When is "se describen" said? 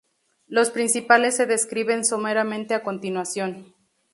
1.35-2.03